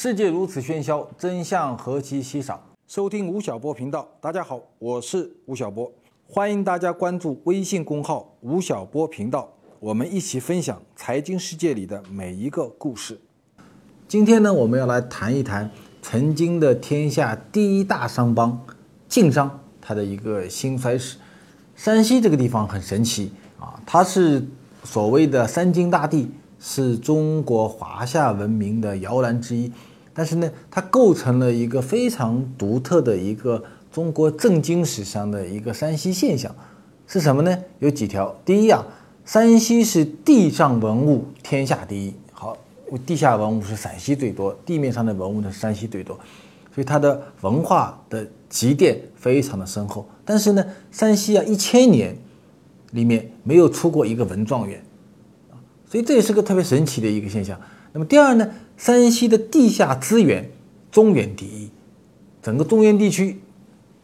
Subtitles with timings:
[0.00, 2.62] 世界如此喧嚣，真相何其稀少。
[2.86, 5.92] 收听吴晓波频道，大家好，我是吴晓波，
[6.28, 13.20] 欢迎大家关注微信公号吴晓波频道，我们一起分享财经世界里的每一个故事。
[14.06, 15.68] 今天呢，我们要来谈一谈
[16.00, 18.56] 曾经的天下第一大商帮
[19.08, 21.18] 晋商它的一个兴衰史。
[21.74, 24.46] 山西这个地方很神奇啊，它是
[24.84, 26.30] 所谓的三晋大地，
[26.60, 29.72] 是中国华夏文明的摇篮之一。
[30.18, 36.52] 但是呢，它构成了一个非常独特的一个中国政经史上的一个山西现象，
[37.06, 37.56] 是什么呢？
[37.78, 38.36] 有几条。
[38.44, 38.84] 第一啊，
[39.24, 42.12] 山西是地上文物天下第一。
[42.32, 42.58] 好，
[43.06, 46.18] 地下文物是陕西最多，地面上的文物呢山西最多，
[46.74, 50.04] 所以它的文化的积淀非常的深厚。
[50.24, 52.12] 但是呢，山西啊一千年
[52.90, 54.82] 里面没有出过一个文状元，
[55.88, 57.56] 所以这也是个特别神奇的一个现象。
[57.92, 58.48] 那么第二呢？
[58.76, 60.48] 山西的地下资源
[60.90, 61.68] 中原第一，
[62.40, 63.40] 整个中原地区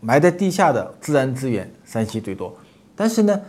[0.01, 2.53] 埋在地下的自然资源，山西最多。
[2.97, 3.41] 但是呢，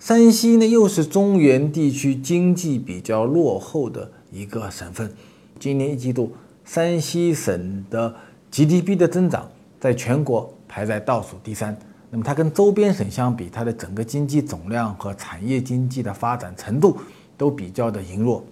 [0.00, 5.12] 山西呢又是中原地区经济比较落后的一个省份。
[5.60, 6.32] 今年一季度，
[6.64, 8.12] 山西省的
[8.50, 9.48] GDP 的增长
[9.78, 11.76] 在全国排在倒数第三。
[12.10, 16.98] 那么它跟周边省相比，它的整个经济总量和产业经济的发展程度
[17.36, 18.44] 都比较的羸弱。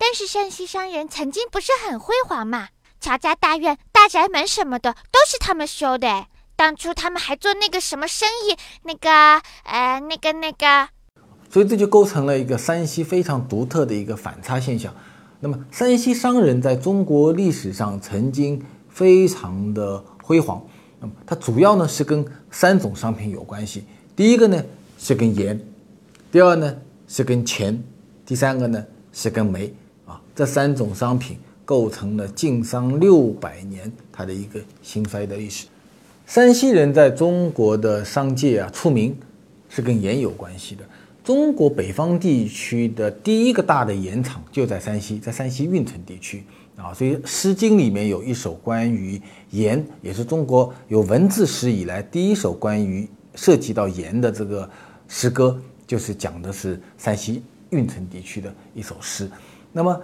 [0.00, 2.68] 但是山西商人曾经不是很辉煌嘛？
[3.02, 6.24] 乔家大院、大宅门什么的都是他们修的。
[6.56, 9.10] 当初他们还做那个什么生意，那个
[9.64, 10.88] 呃，那个那个。
[11.50, 14.94] 所以这就构成了一个山西非常独特的一个反差现象。
[15.40, 20.66] 那么山西商人在中国历史上曾经非常的辉煌。
[20.98, 23.84] 那么它主要呢是跟三种商品有关系。
[24.16, 24.64] 第一个呢
[24.98, 25.60] 是跟盐，
[26.32, 26.74] 第二呢
[27.06, 27.84] 是跟钱，
[28.24, 29.70] 第三个呢是跟煤。
[30.40, 35.66] 这三种商品构成了晋商六百年它的一个兴衰的历史。
[36.24, 39.14] 山西人在中国的商界啊出名，
[39.68, 40.82] 是跟盐有关系的。
[41.22, 46.42] 中国北方地区的第一个大的盐场就在山西，在山西运城地区
[46.74, 46.94] 啊。
[46.94, 54.66] 所以《诗经》里面有一首关于盐，也是中国有文字史以来第一首关于涉及到盐的这个
[55.06, 59.30] 诗歌，就是讲的是山西运城地区的一首诗。
[59.70, 60.00] 那么。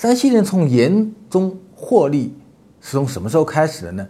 [0.00, 2.32] 山西人从盐中获利
[2.80, 4.08] 是从什么时候开始的呢？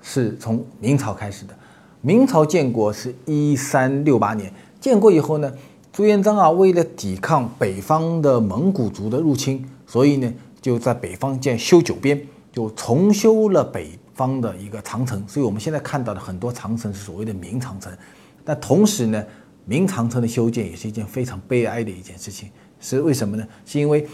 [0.00, 1.52] 是从明朝开始的。
[2.02, 5.52] 明朝建国是一三六八年，建国以后呢，
[5.92, 15.20] 朱元璋啊，为了抵抗北方的蒙古族的入侵，所以呢，就在北方建修九边，就重修了北方的一个长城。
[15.26, 17.92] 所以我们现在看到的很多长城是所谓的明长城。
[18.44, 19.20] 但同时呢，
[19.64, 22.48] 明长城的修建也是一件非常悲哀的一件事情。
[22.78, 23.44] 是为什么呢？
[23.66, 24.06] 是因为。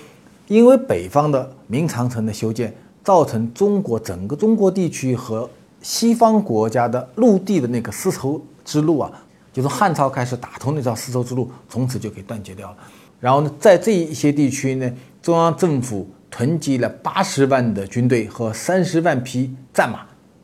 [0.51, 2.75] 因为北方的明长城的修建，
[3.05, 5.49] 造成中国整个中国地区和
[5.81, 9.13] 西方国家的陆地的那个丝绸之路啊，
[9.53, 12.77] 就从汉朝开始打通那条丝绸之路，从此就给断绝掉了。
[13.21, 20.01] 然后呢，在这一些地区呢，中央政府囤积了八十万的军队和三十万匹战马，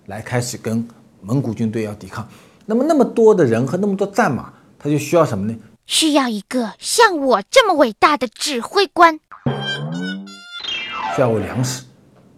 [0.06, 0.86] 来开始跟
[1.20, 2.28] 蒙古军队要抵抗。
[2.64, 5.58] 那么那么多的人和那么多战马，他就需要什么呢？
[5.84, 9.18] 需要一个像我这么伟大的指挥官。
[11.16, 11.82] 需要粮食，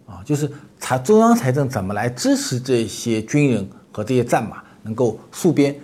[0.05, 5.75] 啊，就是财中央财政怎么来支持这些军人和这些战马能够戍边？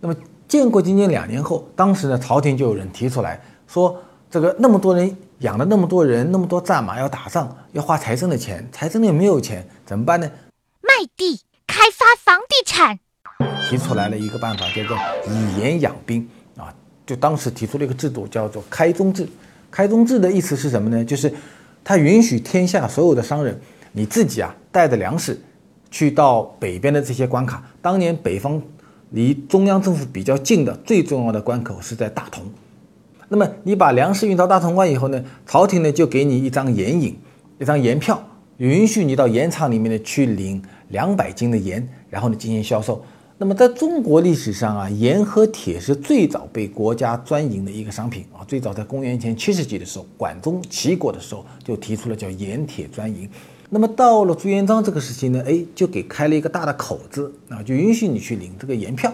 [0.00, 0.14] 那么
[0.48, 3.96] 建国仅仅两年后，当时呢朝廷就有人提出来说，
[4.28, 10.28] 这个那么多人养了那么多人，那么多战马要打仗，要花财政的钱，财政里没有钱，怎么办呢？
[10.80, 12.98] 卖地开发房地产，
[13.70, 14.96] 提出来了一个办法，叫做
[15.28, 16.74] 以盐养兵啊，
[17.06, 19.28] 就当时提出了一个制度，叫做开宗制。
[19.70, 21.04] 开宗制的意思是什么呢？
[21.04, 21.32] 就是。
[21.84, 23.60] 他允许天下所有的商人，
[23.92, 25.40] 你自己啊带着粮食，
[25.90, 27.62] 去到北边的这些关卡。
[27.80, 28.62] 当年北方
[29.10, 32.44] 离中央政府比较近的最重要的关口是在大同。
[33.28, 37.16] 那么你把粮食运到大同关以后呢，朝廷呢就给你一张盐引，
[37.58, 38.22] 一张盐票，
[38.58, 43.04] 允许你到盐场里面呢去领两百斤的盐，然后呢进行销售。
[43.42, 48.46] 那么在中国历史上啊，盐和铁是最早被国家专营的一个商品啊。
[48.46, 53.28] 最早在公元前七世纪的时候，管仲齐国的时候就提出了叫盐铁专营。
[53.68, 59.12] 那么到了朱元璋这个时期呢，哎，就给开了一个大的口子啊，就允许你去领这个盐票。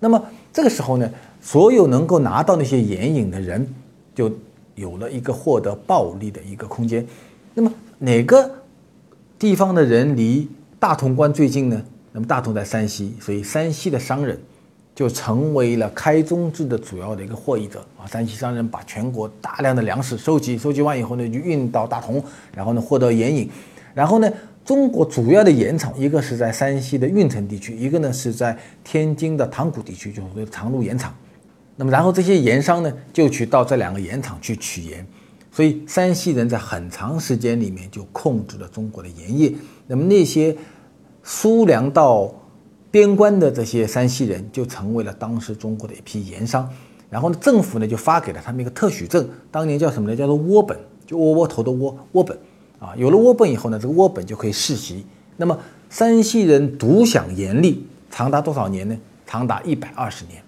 [0.00, 0.22] 那么
[0.52, 1.10] 这个时候呢，
[1.40, 3.66] 所有能够拿到那些盐引的人，
[4.14, 4.30] 就
[4.74, 7.06] 有了一个获得暴利的一个空间。
[7.54, 8.50] 那么哪个
[9.38, 10.46] 地方的人离
[10.78, 11.82] 大同关最近呢？
[12.12, 14.38] 那么大同在山西，所以山西的商人
[14.94, 18.06] 就成为了开宗制的主要的一个获益者啊。
[18.06, 22.22] 山西商人把全国大量的粮食收集，收集完以后呢，就运到大同，
[22.54, 23.48] 然后呢获得盐引，
[23.94, 24.30] 然后呢，
[24.64, 31.14] 中国主要的盐场一个是在山西的运城地区，一个呢是在天津的塘沽地区，就是长鹿盐场。
[31.76, 35.06] 那么然后这些盐商呢就去到这两个盐场去取盐，
[35.50, 39.50] 所以山西人在很长时间里面就控制了中国的盐业。
[39.86, 40.54] 那么那些
[41.22, 42.32] 输粮到
[42.90, 46.68] 边关的这些山西人就成为了当时中国的一批盐商。
[47.08, 50.16] 然后呢，政府呢就发给了他们一个特许证，当年叫什么呢？
[50.16, 52.36] 叫做窝本，就窝窝头的窝窝本
[52.78, 52.94] 啊。
[52.96, 55.04] 有了窝本以后呢，这个窝本就可以世袭。
[55.36, 55.58] 那么
[55.90, 58.96] 山西人独享盐利，长达多少年呢？
[59.26, 60.42] 长达一百二十年。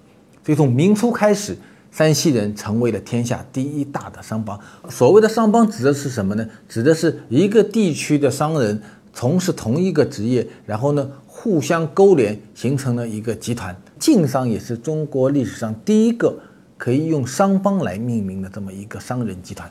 [0.44, 1.56] 所以从明初开始，
[1.90, 4.58] 山西人成为了天下第一大的商帮。
[4.88, 6.46] 所谓的商帮指的是什么呢？
[6.66, 8.82] 指的是一个地区的商人
[9.14, 13.74] 从事同一个职业，然后呢互相勾连，形成了一个集团。
[13.98, 16.36] 晋商也是中国历史上第一个。
[16.76, 19.70] 可以用商帮来命名的这么一个商人集团。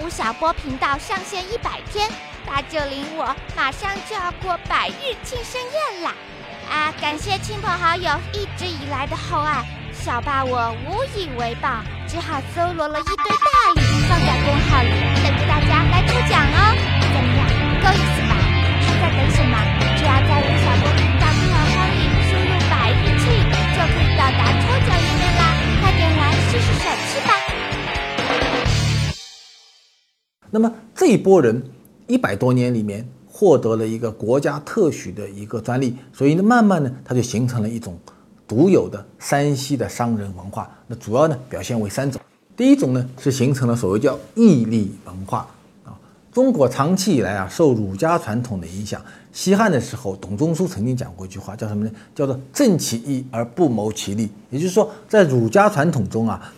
[0.00, 2.08] 吴晓波频道上线一百天，
[2.46, 6.14] 八九零我马上就要过百日庆生宴啦！
[6.70, 13.57] 啊，感谢亲朋好友一直以来的厚爱，小爸我无以为报，只好搜罗了一堆大
[14.48, 14.88] 公号里，
[15.20, 16.72] 等着大家来抽奖哦。
[17.12, 17.44] 怎么样，
[17.84, 18.32] 够意思吧？
[18.80, 19.60] 还在等什么？
[20.00, 22.08] 只要在吴晓波频道账号里。
[23.28, 25.42] 就可以到达抽奖页面啦！
[25.80, 27.30] 快点来试试手气吧。
[30.50, 31.62] 那么这一波人
[32.06, 38.00] 一百多年里面获得了一个国家特许的一个专利，所以呢，慢慢呢，它就形成了一种
[38.48, 40.68] 独有的山西的商人文化。
[40.86, 42.20] 那主要呢表现为三种，
[42.58, 45.46] 第一种呢是形成了所谓叫义利文化
[45.84, 45.94] 啊。
[46.32, 49.00] 中国长期以来啊受儒家传统的影响。
[49.32, 51.90] 西汉的时候，董仲舒曾经讲过一句话，叫什么呢？
[52.16, 54.28] 叫做“正其义而不谋其利”。
[54.50, 56.52] 也就是说，在儒家传统中啊，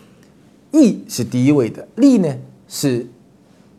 [0.71, 2.35] 义是第一位的，利呢
[2.67, 3.07] 是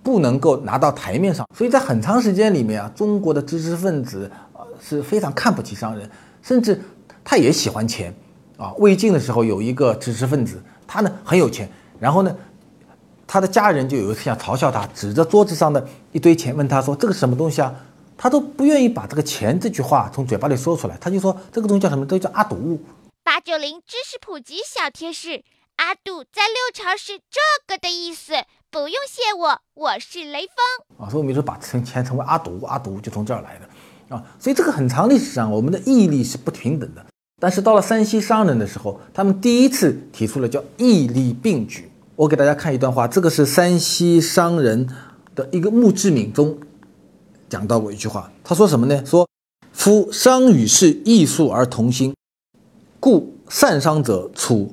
[0.05, 1.45] 不能够拿到台面上。
[1.57, 6.09] 所以在很长时间里面啊，中国的知识分子啊是非常看不起商人，
[6.41, 6.81] 甚至
[7.25, 8.15] 他也喜欢钱
[8.57, 8.73] 啊。
[8.75, 11.69] 魏晋的时候有一个知识分子，他呢很有钱，
[12.03, 12.37] 然后呢，
[13.29, 17.73] 他的家人就有一次想嘲笑他，指着桌子上的一堆钱问他说：“这个什么东西啊？”
[18.19, 22.05] 他都不愿意把这个钱这句话从嘴巴里说出来，他就说这个东西叫什么？
[22.05, 22.81] 都叫阿堵。
[23.23, 25.45] 八九零知识普及小贴士：
[25.77, 28.33] 阿堵在六朝是这个的意思，
[28.69, 31.09] 不用谢我，我是雷锋啊。
[31.09, 34.25] 所以我们说把称钱称为阿堵，阿堵就从这儿来的啊。
[34.41, 37.07] 所以这个很长历史上，我们的义利是不平等的。
[37.41, 41.91] 但是到了山西商人的时候，他们第一次提出了叫义利并举。
[42.23, 44.89] 我给大家看一段话，这个是山西商人
[45.35, 46.57] 的一个墓志铭中。
[47.49, 49.05] 讲到过一句话，他说什么呢？
[49.05, 49.29] 说
[49.73, 52.15] 夫商与士异术而同心，
[53.01, 54.73] 故善商者处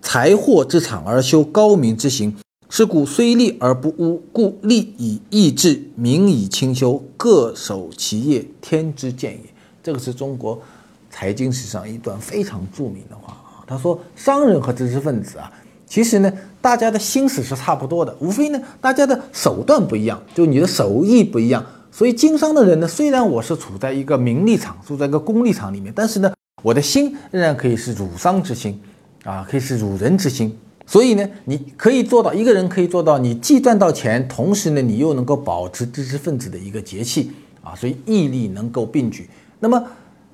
[0.00, 2.36] 财货之场而修高明之行。
[2.70, 9.40] 是故虽利而不污，故利以义志，名以清修，各守其业，天之见也。
[9.82, 10.60] 这个是中国
[11.10, 13.64] 财经史上一段非常著名的话啊。
[13.66, 15.50] 他说，商人和知识分子啊，
[15.88, 16.30] 其实呢，
[16.60, 21.64] 大家的心思是差不多的，无非呢，大家的手段不一样，就你的手艺不一样。
[21.90, 26.30] 所以经商的人呢，虽然我是处在一个名利场，处在一个功利场里面，但是呢，
[26.62, 28.78] 我的心仍然可以是儒商之心，
[29.24, 30.56] 啊，可以是儒人之心。
[30.86, 39.28] 所以呢，你可以做到一个人可以做到，你既赚到钱，同时呢，你又能够保持知识分子的一个节气啊，所以义利能够并举。
[39.60, 39.82] 那么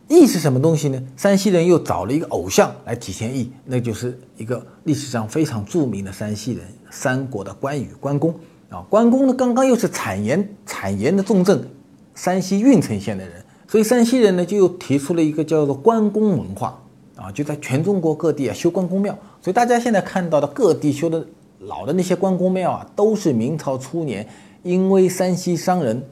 [0.09, 1.03] 义是什么东西呢？
[1.17, 8.35] 山西人又找了一个偶像来体现义，那就是一个历史上非常著名的山西人，三国的关羽关公。
[8.71, 11.69] 啊，关公呢，刚刚又是产盐产盐的重镇，
[12.15, 16.83] 山西运城县的人，所以山西人呢就又提出了一个叫做关公文化
[17.15, 19.17] 啊，就在全中国各地啊修关公庙。
[19.41, 21.25] 所以大家现在看到的各地修的
[21.61, 24.27] 老的那些关公庙啊，都是明朝初年，
[24.63, 26.03] 因为山西商人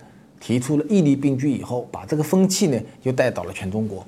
[0.42, 4.04] 提出了义利并举以后，把这个风气呢就带到了全中国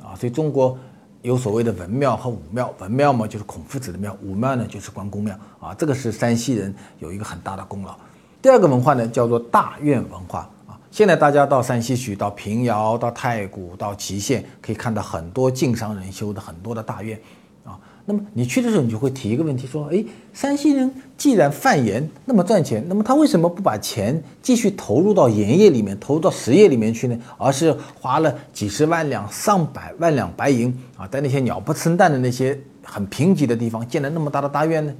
[0.00, 0.78] 啊，所以中国。
[1.22, 5.74] 有所谓的文庙和武庙，文庙嘛就是孔夫子的庙，武庙呢就是关公庙啊。
[5.74, 7.96] 这个是山西人有一个很大的功劳。
[8.40, 10.78] 第二个文化呢叫做大院文化啊。
[10.88, 17.18] 现在大家到山西去，到平遥、到太谷、到祁县，可以看到很多晋商人修的很多的大院。
[18.08, 27.18] 那么你去的时候，你就会提一个问题，说：哎，山西人既然贩盐那么赚钱，那么他为什么不把钱继续投入到盐业里面，投入到实业里面去呢？
[27.36, 34.94] 而是花了几十万两、上百万两白银啊，在那些鸟不生蛋的那些很贫瘠的地方建了那么大的大院呢？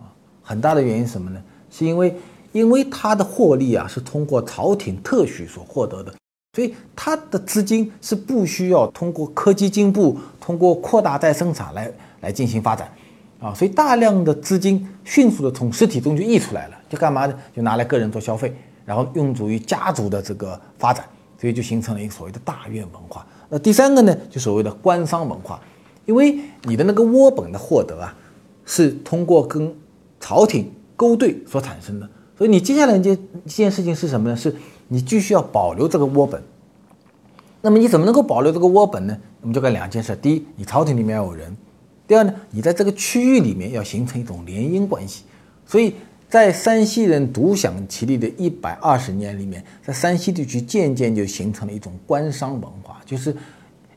[0.00, 0.08] 啊，
[0.42, 1.38] 很大的原因什么呢？
[1.70, 2.16] 是因为
[2.52, 6.14] 因为他的获利啊是通过朝廷特许所获得的，
[6.54, 11.92] 所以他的资金是不需要通过科技进步、通过扩大再生产来。
[12.20, 12.90] 来进行发展，
[13.40, 17.34] 啊，所以大量的资金迅速的从实体中就溢出来了，就干嘛呢？
[17.54, 21.04] 就拿来个人做消费，然后用足于家族的这个发展，
[21.40, 23.26] 所以就形成了一个所谓的大院文化。
[23.48, 25.60] 那第三个呢，就所谓的官商文化，
[26.04, 28.14] 因为你的那个窝本的获得啊，
[28.66, 29.74] 是通过跟
[30.20, 34.36] 朝廷勾兑所产生的，所以你接下来一件一件事情是什么呢？
[34.36, 34.54] 是
[34.88, 36.42] 你继续要保留这个窝本。
[37.60, 39.16] 那么你怎么能够保留这个窝本呢？
[39.40, 41.50] 我们就干两件事：第一，你朝廷里面要有人；
[42.08, 45.24] 第二呢，你在这个区域里面要形成一种联姻关系。
[45.66, 45.94] 所以
[46.26, 53.36] 在山西人独享其利的一百二十年里面，在山西地区渐渐就形成了一种官商文化，就是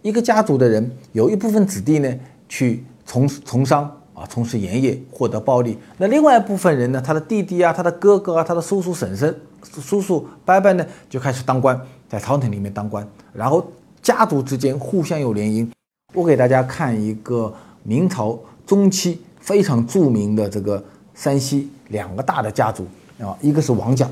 [0.01, 2.13] 一个家族的人有一部分子弟呢
[2.49, 11.79] 去从从商啊，从事盐业获得暴利；那另外一部分人呢，他的弟弟啊、他的哥哥啊、他的叔叔婶婶、叔叔伯伯呢就开始当官。
[12.09, 13.65] 在朝廷里面当官，然后
[14.01, 15.65] 家族之间互相有联姻。
[16.13, 17.53] 我给大家看一个
[17.83, 20.83] 明朝中期非常著名的这个
[21.13, 22.85] 山西两个大的家族
[23.19, 24.09] 啊，一个是王家，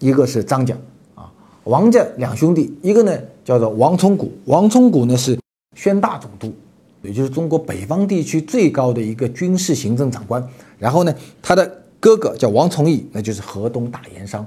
[0.00, 0.76] 一个是张家
[1.14, 1.30] 啊。
[1.64, 5.38] 王家两兄弟，一个呢叫做王崇古，王崇古呢是
[5.74, 6.52] 宣大总督，
[7.02, 10.46] 也就是中国北方地区最高的一个军事行政长官。
[10.78, 14.46] 然后呢，他的哥哥叫王崇义，那就是河东大盐商。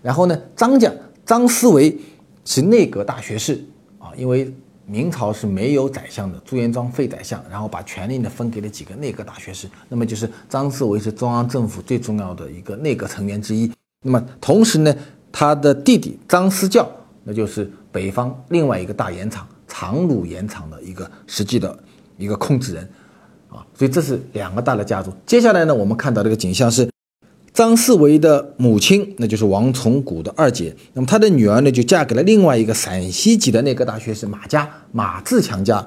[0.00, 0.92] 然后呢，张家。
[1.24, 1.96] 张思维
[2.44, 3.64] 是内阁大学士
[4.00, 4.52] 啊，因为
[4.86, 13.70] 明朝是没有宰相的，朱元璋废宰相，然后把权力呢分给了几个内阁大学士，那么就是张思维是中央政府最重要的一个内阁成员之一。
[14.04, 14.94] 那么同时呢，
[15.30, 16.90] 他的弟弟张思教，
[17.24, 21.78] 那就是北方另外一个大盐场长鲁盐场的一个实际的
[22.18, 22.88] 一个控制人
[23.48, 25.12] 啊，所以这是两个大的家族。
[25.24, 26.91] 接下来呢，我们看到这个景象是。
[27.54, 30.74] 张四维的母亲，那就是王从古的二姐。
[30.94, 35.86] 那么她的女儿呢，就嫁给了另外一个陕西籍的那个大学士马家，马自强家，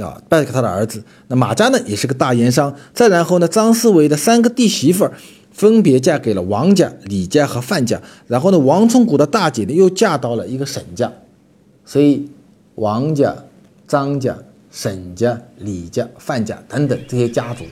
[0.00, 1.04] 啊，拜给他的儿子。
[1.28, 2.74] 那马家呢，也是个大盐商。
[2.92, 5.12] 再然后呢，张四维的三个弟媳妇儿，
[5.52, 8.02] 分别嫁给了王家、李家和范家。
[8.26, 11.12] 然后呢，王从古的大姐呢，又嫁到了一个沈家。
[11.84, 12.28] 所以，
[12.74, 13.32] 王家、
[13.86, 14.36] 张家、
[14.72, 17.64] 沈家、李家、范家等等这些家族。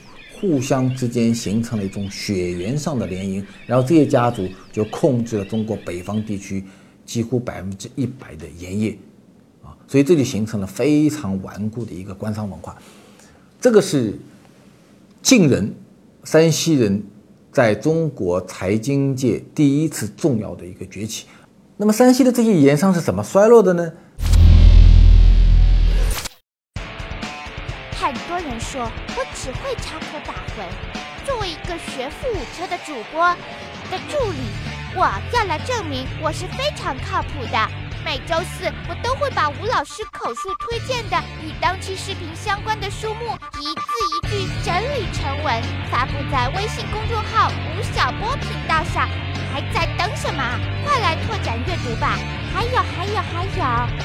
[0.47, 6.63] 互相之间形成了一种血缘上的联姻，然后这些家族就控制了中国北方地区
[7.03, 8.95] 几乎百分之一百的盐业，
[9.63, 12.77] 啊，所以这就形成了非常顽固的一个官商文化。
[13.59, 14.19] 这个是
[15.23, 15.73] 晋人、
[16.23, 17.01] 山西人
[17.51, 21.25] 在中国财经界第一次重要的一个崛起。
[21.75, 23.91] 那么山西的这些盐商是怎么衰落的呢？
[27.97, 28.83] 很多人说
[29.17, 29.99] ：“我只会插
[31.25, 33.27] 作为一个学富五车的主播
[33.89, 34.39] 的助理，
[34.95, 37.69] 我要来证明我是非常靠谱的。
[38.03, 43.81] 每周四，我都会把吴老师口述推荐的与当期视频相关的书目一字
[44.13, 49.09] 一句整理成文，发布在微信公众号吴晓波频道上。
[49.51, 50.43] 还在等什么？
[50.83, 52.19] 快来拓展阅读吧！
[52.53, 53.63] 还有，还有，还有，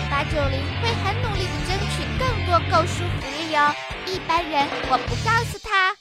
[0.09, 3.75] 八九零会很努力的争取更多购书福利哦。”
[4.07, 6.00] 一般人我不告诉他。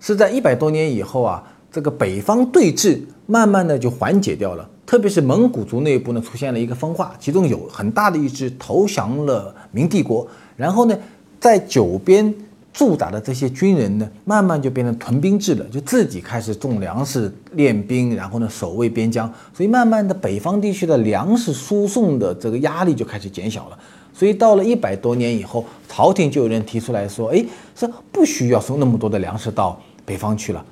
[0.00, 10.26] 是在一百多年以后啊，这个北方对峙慢慢的就缓解掉了，特别是蒙古族内部呢出现了一个分化，其中有很大的一支投降了明帝国，
[10.56, 10.96] 然后呢，
[11.40, 12.34] 在九边
[12.72, 23.78] 驻扎的这些军人呢，慢慢就变成屯兵制了，就自己开始种粮食、练兵，然后呢守卫边疆，所以慢慢的北方地区的粮食输送的这个压力就开始减小了。
[24.14, 27.44] 所以到了一百多年以后，朝廷就有人提出来说：“哎，
[27.76, 30.64] 说不需要送那么多的粮食到北方去了，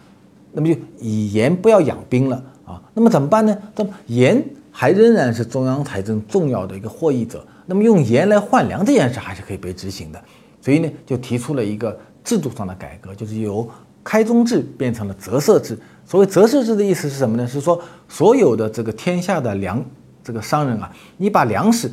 [0.52, 2.80] 那么就以盐不要养兵了啊。
[2.94, 3.54] 那么怎么办呢？
[3.76, 10.18] 那么盐还仍然是中央财政重要的一个获益者，那么用盐来换粮这件事还是可以被执行的。
[10.62, 13.68] 所以呢，就提出了一个制度上的改革，就是由
[14.02, 15.78] 开宗制变成了择色制。
[16.06, 17.46] 所谓择色制的意思是什么呢？
[17.46, 17.78] 是说
[18.08, 19.84] 所有的这个天下的粮
[20.24, 21.90] 这个商人啊，你把粮食。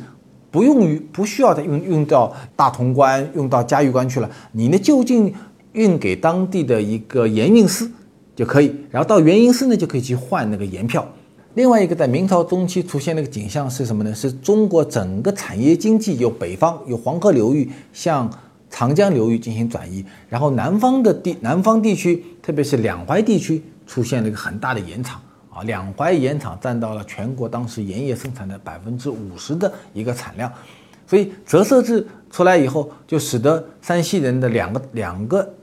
[0.50, 5.34] 不用于不需要再用用到大同关、用到嘉峪关去了，你呢就近
[5.74, 7.88] 运给当地的一个盐运司
[8.34, 11.06] 就可以，然后到盐运司呢就可以去换那个盐票。
[11.54, 14.12] 另外一个在明朝中期出现那个景象是什么呢？
[14.12, 18.28] 是中国整个产业经济由北方由黄河流域向
[18.68, 25.20] 长江流域进行转移，然后南方的地南方地区，特别是两淮地区出现了一个很大的盐场。
[25.48, 30.52] 啊，两淮盐场占到了全国当时盐业生产的百分之五十的一个产量，
[31.06, 35.54] 所以折色制出来以后，就使得山西人的两个两个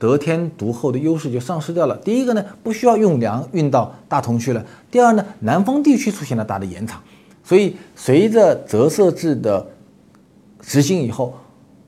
[0.00, 1.94] 得天独厚的优势就丧失掉了。
[1.98, 7.02] 第一个呢，不需要用粮运到大同去了；第二呢，南方地区出现了大的盐场，
[7.44, 9.66] 所以随着择色制的
[10.62, 11.34] 实行以后，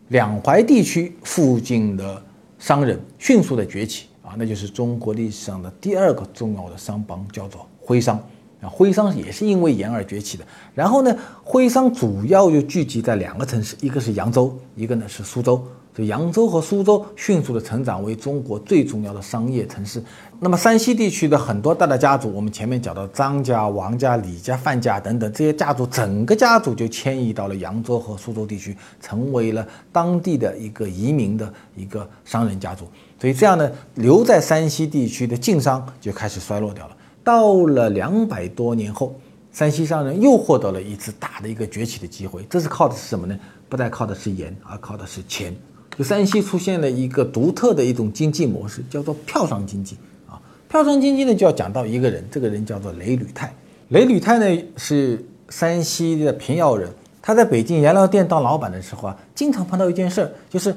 [0.09, 2.23] 两淮地区附近的
[2.59, 8.23] 商人迅速的崛起啊，那就是中国历史上的第二个重要的商帮，叫做徽商
[8.61, 8.69] 啊。
[8.69, 10.45] 徽商也是因为盐而崛起的。
[10.75, 15.67] 然后呢，徽商主要就聚集在两个城市，一个是扬州，一个呢是苏州。
[15.95, 20.03] 这扬州和苏州迅速的成长为中国最重要的商业城市。
[20.41, 32.89] 那么山西地区的很多大的家族，我们前面讲到张家、王家、李家、范家等等这些家族，整个家族就迁移到了扬州和苏州地区，成为了当地的一个移民的一个商人家族。
[33.21, 36.97] 所以这样呢，留在山西地区的晋商就开始衰落掉了。
[37.23, 39.15] 到了两百多年后，
[39.53, 42.45] 山西商人又获得了一次大的一个崛起的机会。
[42.49, 43.39] 这是靠的是什么呢？
[43.69, 45.55] 不再靠的是盐，而靠的是钱。
[45.97, 49.97] 就山西出现了一个独特的一种经济模式，叫做票商经济
[50.27, 50.41] 啊。
[50.69, 53.55] 票商经济呢，就要讲到一个人，这个人叫做雷履泰。
[53.89, 56.89] 雷履泰呢是山西的平遥人，
[57.21, 60.75] 他在北京颜料店当老板的时候啊，经常碰到一件事儿，就是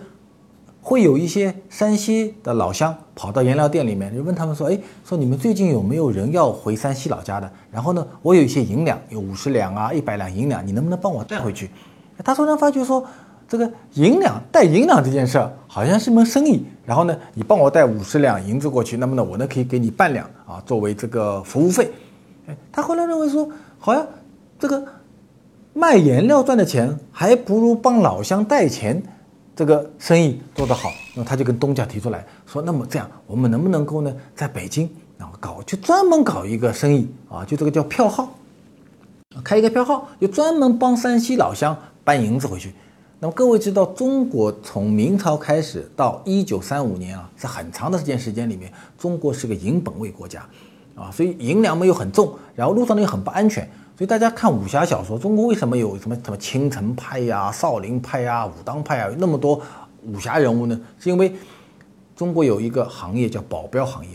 [0.81, 7.49] 会有一些山西的老乡跑到颜料店里面，就问他们说：“哎，说你们最近有没有人要回山西老家的？
[7.71, 11.69] 然后呢，我有一些银两，有五十两啊，一百两银两，你能不能帮我带回去？”
[12.21, 13.05] 他突然发觉说。
[13.47, 21.91] 这个银两带银两这件事儿好像是门生意，然后呢，你帮我带五十两银子过去，那么呢，我呢可以给你半两啊，作为这个服务费。
[22.47, 23.47] 哎，他后来认为说，
[23.79, 24.05] 好像
[24.57, 24.83] 这个
[25.73, 29.01] 卖颜料赚的钱还不如帮老乡带钱
[29.55, 30.89] 这个生意做得好。
[31.15, 38.33] 那他就跟东家提出来说，那么这样，我们能不能够呢，在北京然后搞就专门搞一个生意啊，就这个叫票号，
[39.43, 42.73] 开一个票号，就专门帮山西老乡搬银子回去。
[43.17, 50.45] 那么各位知道，中国从明朝开始到一九三五年啊，是很长的时间时间里面，中国是个银本位国家，
[50.95, 53.63] 啊，所以银两没有很重，然后路上呢又很不安全，
[53.97, 59.61] 所以大家看武侠小说，中国为什么有什么什么青城派呀、少林派呀、武当派啊，那么多
[60.03, 60.77] 武侠人物呢？
[60.99, 61.33] 是因为
[62.17, 64.11] 中国有一个行业叫保镖行业。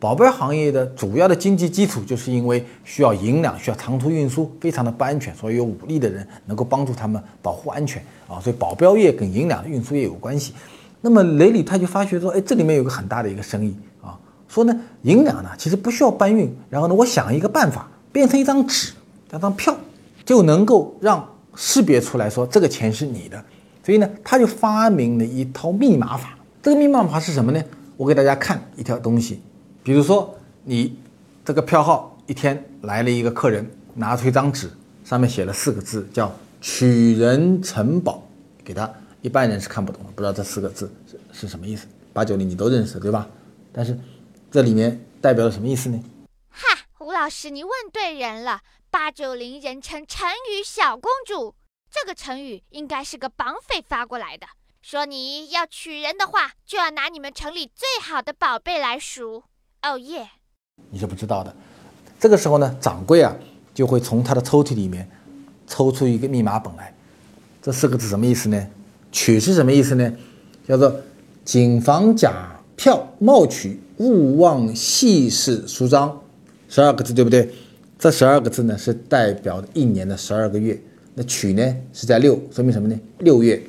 [0.00, 8.40] 保镖行业的主要的经济基础，就是因为需要银两，需要长途运输，非常的不安全，所以有武力的人能够帮助他们保护安全啊。
[8.40, 10.54] 所以保镖业跟银两的运输业有关系。
[11.02, 18.94] 那么雷里他就发觉说，哎，这里面有个很大的一个生意啊，说呢银两呢其实不需要搬运，然后呢我想一个办法，变成一张纸，
[19.30, 19.76] 一张票，
[20.24, 21.22] 就能够让
[21.54, 23.44] 识别出来说这个钱是你的。
[23.84, 26.38] 所以呢，他就发明了一套密码法。
[26.62, 27.62] 这个密码法是什么呢？
[27.96, 29.42] 我给大家看一条东西。
[29.82, 30.98] 比如说，你
[31.44, 34.70] 这个票号一天来了一个客人，拿出一张纸，
[35.04, 38.26] 上面写了四个字，叫“取人城堡”，
[38.64, 38.92] 给他。
[39.22, 41.86] 一般人是看不懂的，不知道这四个字是是什么意思。
[42.12, 43.28] 八九零你都认识对吧？
[43.72, 43.98] 但是
[44.50, 46.02] 这里面代表了什么意思呢？
[46.50, 48.60] 哈，吴老师，你问对人了。
[48.90, 51.54] 八九零人称成语“小公主”，
[51.90, 54.46] 这个成语应该是个绑匪发过来的，
[54.82, 59.44] 说你要娶人的话，就要拿你们城里最好的宝贝来赎。
[59.82, 60.28] 哦耶！
[60.90, 61.54] 你是不知道的。
[62.18, 63.34] 这个时候呢，掌柜啊
[63.72, 65.08] 就会从他的抽屉里面
[65.66, 66.92] 抽出一个密码本来。
[67.62, 68.66] 这四个字什么意思呢？
[69.10, 70.12] 取是什么意思呢？
[70.68, 70.94] 叫做
[71.44, 76.20] “谨防假票冒取，勿忘细事书章”。
[76.68, 77.50] 十二个字对不对？
[77.98, 80.78] 这十二个字呢是代表一年的十二个月。
[81.14, 82.98] 那取呢是在六，说明什么呢？
[83.18, 83.60] 六月。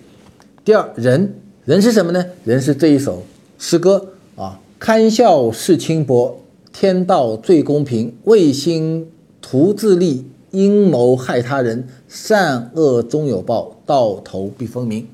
[0.63, 2.23] 第二人人是什么呢？
[2.43, 3.23] 人是这一首
[3.57, 4.59] 诗歌啊。
[4.81, 6.39] 堪笑世轻薄，
[6.73, 8.17] 天道最公平。
[8.23, 11.87] 卫心图自利，阴谋害他人。
[12.07, 15.07] 善恶终有报，到头必分明。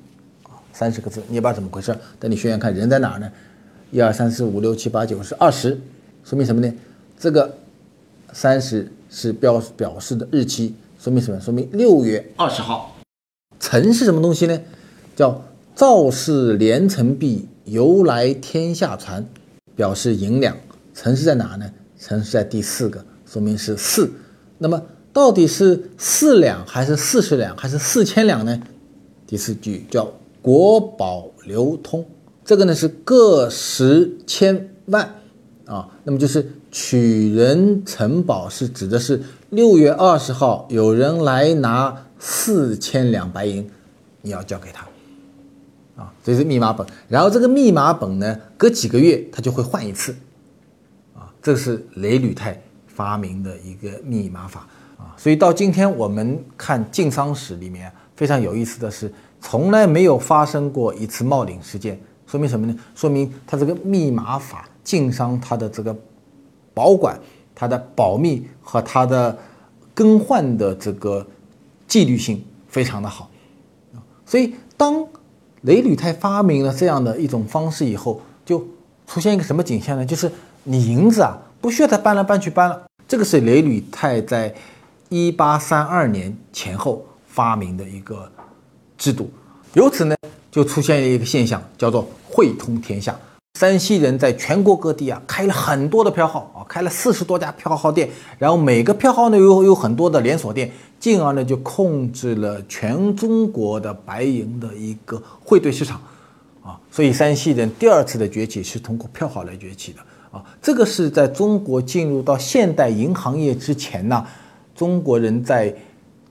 [0.44, 1.94] 啊，三十个字，你也不知道怎么回事。
[2.18, 3.30] 等你选选看，人在哪儿呢？
[3.92, 5.78] 一二三四五六七八九十二十，
[6.24, 6.74] 说明什么呢？
[7.20, 7.58] 这个
[8.32, 11.38] 三十是表表示的日期，说明什么？
[11.42, 12.96] 说明六月二十号。
[13.60, 14.62] 辰是什么东西呢？
[15.14, 15.44] 叫
[15.76, 19.26] 赵氏连城璧，由来天下传。
[19.78, 20.58] 表示银两，
[20.96, 21.72] 城市在哪呢？
[22.00, 24.12] 城市在第四个，说明是四。
[24.58, 24.82] 那么
[25.14, 28.60] 到底是四两还是四十两还是四千两呢？
[29.28, 30.12] 第四句叫
[30.42, 32.04] 国宝流通，
[32.44, 35.08] 这个呢是个十千万
[35.66, 35.88] 啊。
[36.04, 43.70] 那么就是取人城堡是指的是六月二十号有人来拿四千两白银，
[44.22, 44.88] 你要交给他。
[45.98, 50.16] 啊，这是密码本，然后这个密码本呢，隔几个月它就会换一次，
[51.16, 62.76] 啊，这是雷履泰发明的一个密码法啊，所以到今天我们看晋商史里面非常有意思的是，从来没有发生过一次冒领事件，说明什么呢？
[62.94, 65.96] 说明它这个密码法晋商它的这个
[66.76, 67.20] 保管、
[67.56, 69.36] 它的保密和它的
[69.96, 71.26] 更换的这个
[71.88, 73.32] 纪律性非常的好，
[74.28, 75.04] 所以当。
[75.62, 78.66] 雷履泰发明了这样的一种方式以后，就
[79.08, 80.06] 出现一个什么景象呢？
[80.06, 80.32] 就是
[80.64, 82.84] 你银子啊，不需要再搬来搬去搬了。
[83.08, 84.54] 这个是雷履泰在
[85.10, 88.32] 一八三二年前后发明的一个
[88.98, 89.30] 制度。
[89.74, 90.16] 由此呢，
[90.52, 93.18] 就出现了一个现象，叫做汇通天下。
[93.58, 106.00] 山西人在全国各地啊开了很多的票号啊，开了四十多家票号店，然后每个票号呢又有很多的连锁店，进而呢就控制了全中国的白银的一个汇兑市场，
[106.62, 114.24] 啊，所以山西人第二次的崛起是通过票号来崛起的啊，这个是在中国进入到现代银行业之前呢，
[114.76, 115.76] 中国人在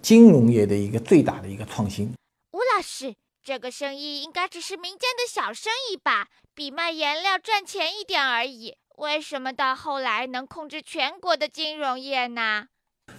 [0.00, 2.08] 金融业的一个最大的一个创新。
[2.52, 3.25] 吴老师。
[3.46, 8.74] 这个生意应该只是民间的小生意吧，比卖颜料赚钱一点而已。
[8.96, 12.64] 为什么到后来能控制全国的金融业呢？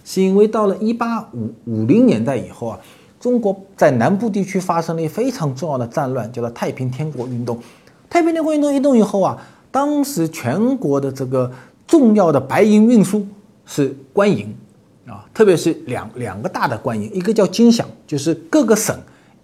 [0.04, 2.78] 是因为到了一八五五零年代以后啊，
[3.18, 7.58] 中国在南部地区发生了一非常重要的战乱，叫做太平天国运动。
[8.10, 11.50] 太平天国运动运动以后啊，当时全国的这个
[11.86, 13.26] 重要的白银运输
[13.64, 14.54] 是官营
[15.06, 18.94] 啊，特别是两两个大的官营，一个叫金饷，就是各个省。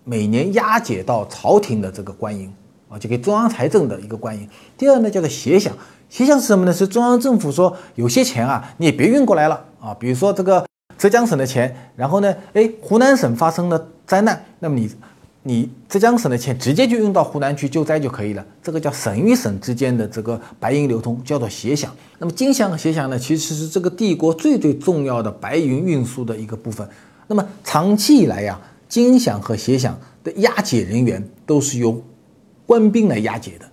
[0.04, 2.52] 每年押解到朝廷的这个官银
[2.90, 4.46] 啊，就给中央财政的一个官银。
[4.76, 5.70] 第二呢，叫做协饷，
[6.10, 6.72] 协饷是什么呢？
[6.72, 9.94] 是中央政府说有些钱啊，你也别运过来了啊。
[9.98, 10.66] 比如说这个
[10.98, 14.90] 浙江省的钱，然后呢，哎，湖南省发生了灾难，那么你
[15.42, 18.44] 你浙江省的钱直接就运到湖南去救灾就可以了。
[18.62, 21.86] 这个叫省与省之间的这个白银流通，叫做协饷。
[22.18, 26.86] 那么金饷和协饷呢，其实是这个帝国最最重要的白银运输的一个部分。
[27.26, 28.60] 那么长期以来呀。
[28.94, 29.90] 金饷和协饷
[30.22, 32.00] 的押解人员都是由
[32.64, 33.66] 官兵来押解的，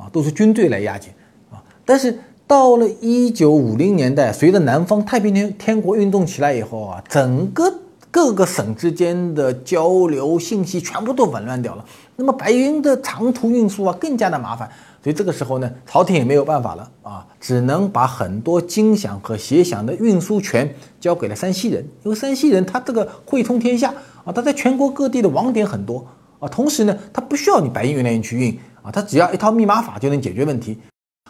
[0.00, 1.08] 啊，都是军队来押解，
[1.50, 7.74] 啊，但是到了一九五零年代，随着南方太平天天国运动起来以后啊，整个
[8.08, 14.70] 各个省之间的交流信息全部都紊乱掉了，那么白银的长途运输啊更加的麻烦。
[15.00, 23.92] 所以这个时候呢，朝廷也没有办法了啊，只能把很多金饷和协饷的运输权交给了山西人，因为山西人他这个汇通天下
[24.28, 26.06] 啊，它在全国各地的网点很多
[26.38, 30.76] 啊，同时呢，它不需要你白银运来运去运啊，它只要一套密码法就能解决问题。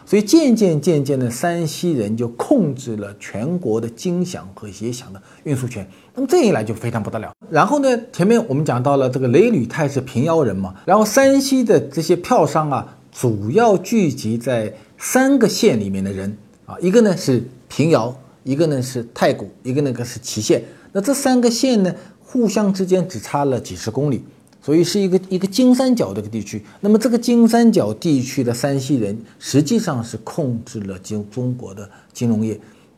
[0.05, 5.87] 所以渐渐渐渐的，山西人就控制了全国的金饷和协饷的运输权。
[6.13, 7.31] 那么这一来就非常不得了。
[7.49, 12.95] 然后呢，前面我们讲到了这个雷履泰是平遥人嘛，然后山西的这些票商啊。
[13.11, 20.63] 主要聚集在三个县里面的人啊，一个呢是平遥，一个呢是太谷，一个那个是祁县。
[20.91, 21.93] 那这三个县呢，
[22.31, 24.23] 互相之间只差了几十公里，
[24.61, 26.63] 所以是一个一个金三角的一个地区。
[26.79, 32.53] 那么这个金三角地区的山西人实际上是控制了金中国的金融业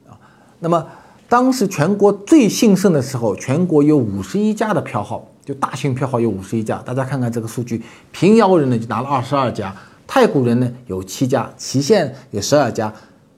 [0.06, 0.20] 啊。
[0.60, 0.86] 那么
[1.30, 6.80] 当时全国最兴盛的时候，全国有五十一家的票号，就大型票号有五十一家。
[6.80, 9.74] 大家看看这个数据，平遥人呢就拿了二十二家。
[10.06, 12.94] 太谷人呢有七家，祁县有十二家，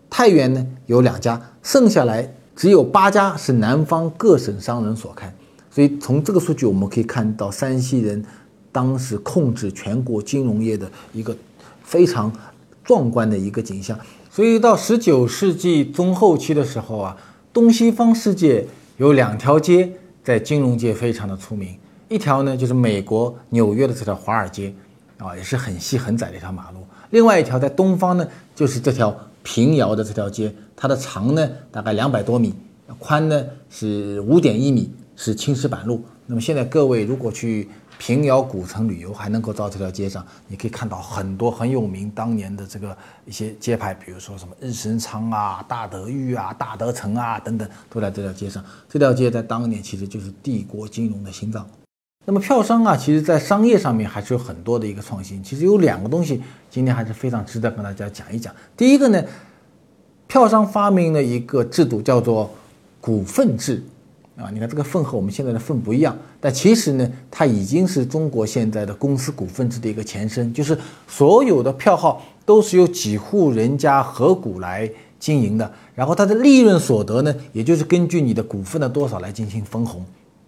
[0.09, 5.31] 太原呢有两家，剩下来只有八家是南方各省商人所开。
[5.73, 8.23] 所以从这个数据我们可以看到，山西人
[8.71, 11.35] 当时控制全国金融业的一个
[11.83, 12.31] 非常
[12.83, 13.97] 壮观的一个景象。
[14.29, 17.17] 所以到十九世纪中后期的时候啊，
[17.51, 19.91] 东西方世界有两条街
[20.23, 21.75] 在金融界非常的出名，
[22.07, 24.71] 一条呢就是美国纽约的这条华尔街。
[25.19, 26.79] 啊，也是很细很窄的一条马路。
[27.11, 32.53] 另外一条在东方呢，就是这条平遥的这条街，它的长呢大概两百多米，
[32.99, 36.03] 宽呢是五点一米，是青石板路。
[36.25, 48.63] 那么现在各位如果去平遥古城旅游，还能够到这条街上，你可以看到很多很有名当年的这个一些街牌，比如说什么日升昌啊、大德裕啊、大德城啊等等，都在这条街上。
[48.89, 51.67] 这条街在当年其实就是帝国金融的心脏。
[52.25, 55.43] 那么票商啊，其实在商业上面还是有很多的一个创新。
[55.43, 58.53] 其实有两个东西，今天还是非常值得跟大家讲一讲。
[58.75, 59.23] 第一个呢，
[60.27, 62.49] 票商发明了一个制度，叫做
[62.99, 63.83] 股份制。
[64.35, 80.03] 啊，你看这个份和我们现在的份不一样，但其实呢，它已经是中国现在的公司股份制的一个前身，就是所有的票号都是由几户人家合股来经营的，然后它的利润所得呢，也就是根据你的股份的多少来进行分红。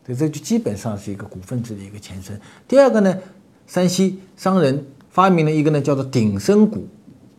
[0.05, 2.39] 所以这就基本上是一个股份制的一个前身。
[2.67, 3.15] 第二个呢，
[3.65, 6.87] 山西商人发明了一个呢，叫做鼎生股，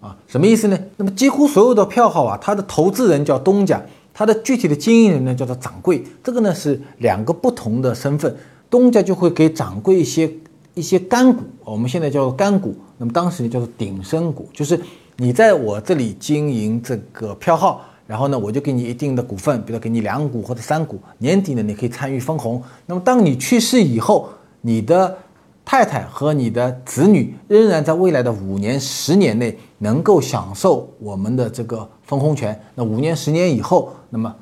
[0.00, 0.78] 啊，什么意思呢？
[0.96, 3.80] 那么几乎所有的票号啊，它的投资人叫东家，
[4.18, 6.02] 它的具体的经营人呢叫做掌柜。
[6.24, 8.35] 这个呢是两个不同的身份，
[8.70, 10.33] 东家就会给掌柜一些
[10.72, 12.74] 一些干股，我们现在叫做干股。
[12.96, 14.81] 那么当时呢叫做鼎生股，就是
[15.18, 17.83] 你在我这里经营这个票号。
[18.07, 22.62] 然后呢，我就给你一定的股份，比如给你两股或者三股，年底呢你可以参与分红。
[22.87, 25.18] 那么当你去世以后，你的
[25.64, 32.57] 太太和你的子女仍然在未来的五年、十年内能够享受我们的这个分红权。
[32.76, 34.35] 那五年、十年以后，那么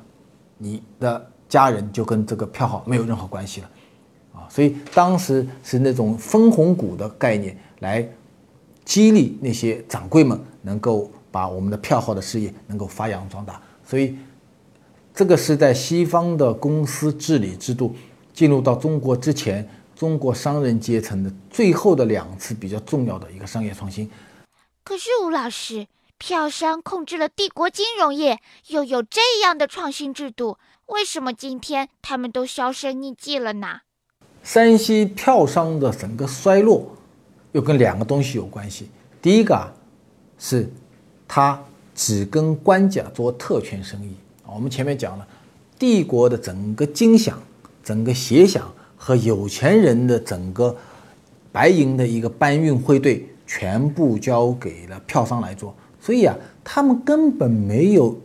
[0.57, 3.69] 你的家人就跟这个票号没有任何关系了，
[4.33, 8.07] 啊，所以当时是那种分红股的概念来
[8.85, 13.61] 激励那些掌柜们能够把我们的票号的事业能够发扬壮大。
[13.83, 14.15] 所以
[15.13, 17.93] 这个是在西方的公司治理制度
[18.33, 19.67] 进入到中国之前。
[19.93, 24.11] 中国商人阶层的最后的两次比较重要的一个商业创新。
[24.83, 33.81] 可是吴老师，票商控制了帝国金融业，又有这样的创新制度，为什么今天他们都销声匿迹了呢？
[34.43, 36.95] 山西票商的整个衰落，
[37.51, 38.89] 又跟两个东西有关系。
[39.21, 39.73] 第一个啊，
[40.37, 40.71] 是
[41.27, 44.53] 他只跟官家做特权生意啊。
[44.53, 45.27] 我们前面讲了，
[45.77, 47.33] 帝国的整个金饷，
[47.83, 48.61] 整个协饷。
[48.97, 50.75] 和有钱人的整个
[51.51, 58.15] 白银的一个搬运汇兑，全部交给了票商来做，所以啊，他们根本没有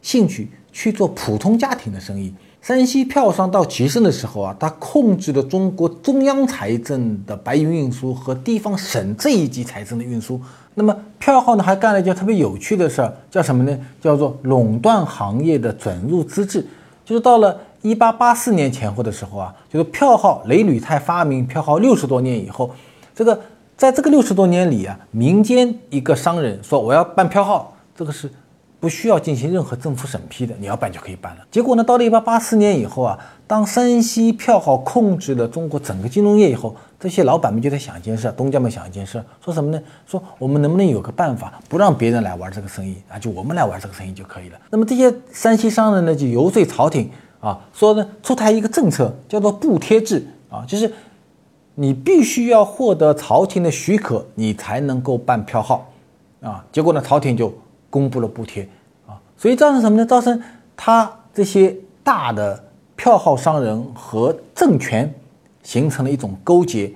[0.00, 2.32] 兴趣去做普通家庭的生意。
[2.62, 10.40] 山西票商到极盛的时候啊，他控制了中国中央财政的白银运输和地方省这一级财政的运输。
[10.72, 13.78] 那么票号呢，还干了一件特别有趣的事儿，叫什么呢？
[14.00, 16.66] 叫做垄断行业的准入资质，
[17.04, 17.60] 就是到了。
[17.82, 22.68] 一八八四年前后的时候啊，就是票号雷履泰发明票号六十多年以后，
[23.14, 23.38] 这个
[23.76, 28.30] 在这个六十多年里啊，民间一个商人说我要办票号，这个是
[28.80, 31.42] 不需要进行任何政府审批的，你要办就可以办了。
[31.50, 39.78] 结果呢，到了一八八四年以后啊，当山西票号控制了中国整个金融业以后，这些老板们就在想一件事，东家们想一件事，说什么呢？
[40.06, 44.58] 说我们能不能有个办法，不让别人来玩这个生意啊，就我们来玩这个生意就可以了。
[44.70, 47.10] 那么这些山西商人呢，就游说朝廷。
[47.38, 50.90] 啊，说呢，出台一个政策叫做布贴制啊，就是
[51.78, 55.92] 你必须要获得朝廷的许可，你才能够办票号
[56.40, 56.64] 啊。
[56.72, 57.54] 结果呢，朝廷就
[57.90, 58.66] 公布了补贴
[59.06, 60.06] 啊，所以造成什么呢？
[60.06, 60.42] 造成
[60.74, 62.64] 他这些大的
[62.96, 65.14] 票号商人和政权
[65.62, 66.90] 形成了一种勾结，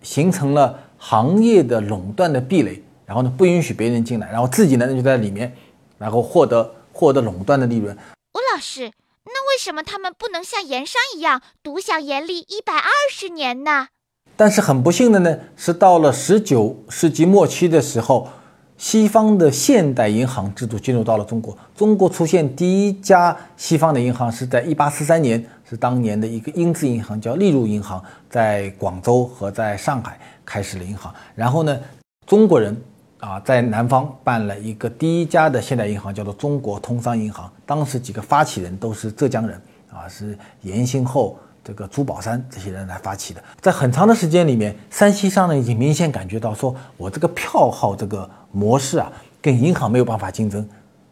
[0.00, 5.52] 形成了行业的垄断的壁垒，然后呢，不允许别人进来，然后自己呢就在里面，
[5.98, 7.96] 然后获得获得垄断的利润。
[8.34, 8.92] 吴老师。
[9.30, 13.88] 那为什么他们不能像盐商一样独享盐利一百二十年呢？
[14.36, 18.28] 但是很不幸的呢，是到了十九世纪末期的时候，
[18.76, 21.56] 西方的现代银行制度进入到了中国。
[21.76, 31.14] 中国出现第一家西方的银行是在一八四三年，是当年的一个英资银行，叫利入银行，在广州和在上海开始了银行。
[31.34, 31.78] 然后呢，
[32.26, 32.74] 中国人。
[33.20, 37.50] 啊，在南方办了一个第一家的现代银行，叫做中国通商银行。
[37.66, 43.42] 当时几个发起人都是浙江人，啊，是严兴厚、这个朱宝山这些人来发起的。
[43.60, 49.10] 在很长的时间里面，山西商人已经明显感觉到，说我这个票号这个模式啊，
[49.42, 50.66] 跟银行没有办法竞争。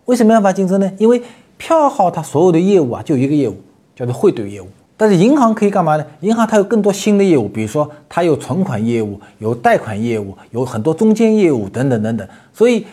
[0.05, 0.89] 为什么没办法竞争呢？
[0.99, 1.21] 因为
[1.57, 3.61] 票号它所有的业务啊，就一个业务，
[3.97, 4.69] 叫做汇兑业务。
[4.97, 6.07] 但是银行可以干嘛呢？
[6.21, 12.27] 银行它有更多新的业务，比如说它有存款业务、有贷款业务、有很多中间业务等等等等。
[12.53, 12.87] 所以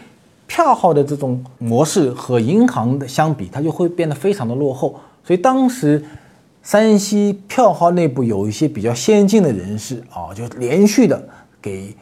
[0.45, 4.99] 票号的这种模式和银行的相比，它就会变得非常的落后。
[5.23, 6.03] 所以当时
[6.61, 11.21] 山西票号内部有一些比较先进的人士啊，就连续的
[11.61, 11.95] 给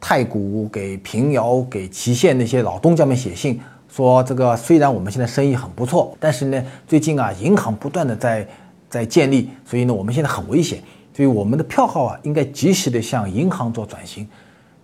[0.00, 8.46] 太谷、给平遥、给祁县那些老东家们写信，说这个虽然我们现在生意很不错，但是呢，最近啊，银行不断的在
[8.94, 10.78] 在建立，所以呢，我们现在很危险，
[11.12, 14.24] 所以我们的票号啊，应该及时的向银行做转型。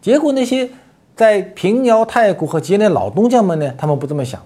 [0.03, 0.68] 结果那些
[1.14, 4.40] 在平遥、太谷和吉林老东家们呢，他们不这么想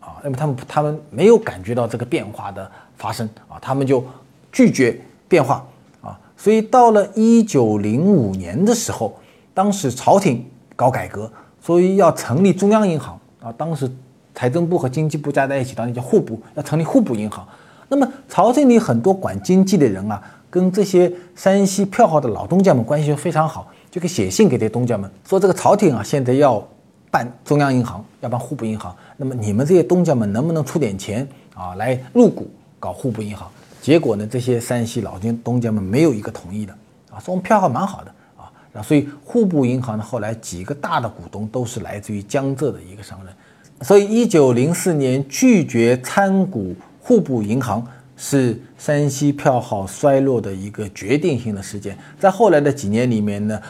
[0.00, 4.02] 啊，那么他们他们没有感觉到这个变化的发生啊，他们就
[4.50, 5.66] 拒绝变化
[6.00, 6.18] 啊。
[6.34, 9.20] 所以到了一九零五年的时候，
[9.52, 10.42] 当时朝廷
[10.74, 11.30] 搞改革，
[11.60, 13.52] 所以要成立中央银行啊。
[13.52, 13.90] 当时
[14.34, 17.46] 财政部和经济部加在一起，当年叫户部，要成立户部银行。
[17.90, 26.64] 那么朝廷里很多管经济的人啊，跟这些山西票号的老东家们关系非常好，就给写信给这些东家们说，这个朝廷啊现在要
[27.10, 32.48] 办中央银行，要办户部银行，那么你们这些东家们能不能出点钱啊，来入股
[32.78, 33.50] 搞户部银行？
[33.82, 36.72] 结果呢，这些山西老东东家们没有一个同意的
[37.10, 43.34] 啊，说我们票号蛮好的啊，那所以户部银行呢后来几个大的股东都是来自于江浙的一个商人，
[43.80, 46.72] 所以一九零四年拒绝参股。
[47.10, 47.84] 户部银行
[48.16, 51.98] 是山西票号衰落的一个决定性的事件。
[52.20, 53.60] 在后来的几年里面呢，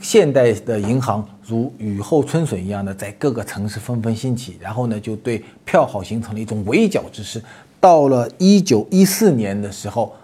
[0.00, 7.38] 现代的银行如雨后春笋一样的在各个城市纷纷兴起，然后呢，就对票号形成了一种围剿之势。
[7.78, 10.14] 到了一九一四年的时候，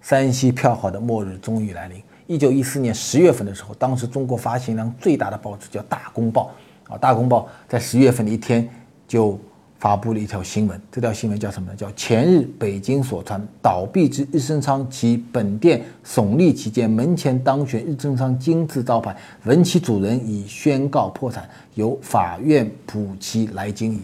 [0.00, 2.00] 山西票号的末日终于来临。
[2.28, 6.52] 一九一四年十月份的时候，当时中国发行量最大的报纸叫《大公报》
[6.92, 8.68] 啊，《大公报》在十月份的一天
[9.08, 9.36] 就
[9.84, 11.76] 发布了一条新闻，这条新闻叫什么呢？
[11.76, 24.00] 叫前日北京所传倒闭之日升昌其本店耸立期间门前当选日升昌金字招牌，闻其主人已宣告破产，由法院补其来经矣。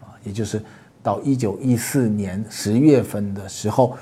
[0.00, 0.62] 啊，也就是
[1.02, 3.96] 到一九一四年十月份的时候，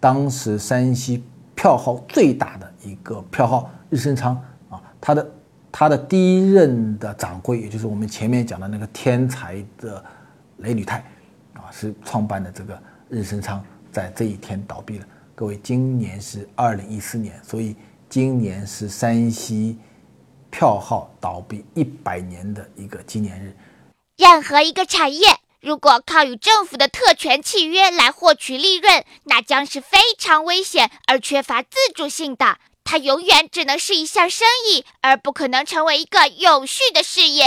[0.00, 1.22] 当时山西。
[1.54, 4.34] 票号最大的一个票号日升昌
[4.70, 5.30] 啊，他的
[5.70, 10.02] 他的第一任的掌柜，也就是我们前面讲的那个天才的
[10.60, 11.04] 雷履泰
[11.54, 15.06] 啊，是创办的这个日升昌，在这一天倒闭了。
[15.34, 17.74] 各位，今年是二零一四年，所以
[18.08, 19.78] 今年是山西
[20.50, 23.56] 票号倒闭一百年的一个纪念日。
[24.16, 25.38] 任何一个产业。
[25.60, 32.56] 如果靠与政府的特权契约来获取利润，那将是非常危险而缺乏自主性的。
[32.82, 37.44] 它永远只能是一项生意，而不可能成为一个有序的事业。